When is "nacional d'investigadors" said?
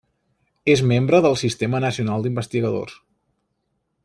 1.85-3.01